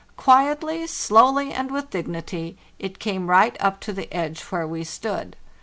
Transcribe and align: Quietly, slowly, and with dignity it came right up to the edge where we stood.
Quietly, 0.17 0.87
slowly, 0.87 1.53
and 1.53 1.69
with 1.69 1.91
dignity 1.91 2.57
it 2.79 2.97
came 2.97 3.29
right 3.29 3.55
up 3.59 3.79
to 3.81 3.93
the 3.93 4.11
edge 4.11 4.41
where 4.45 4.65
we 4.67 4.83
stood. 4.83 5.35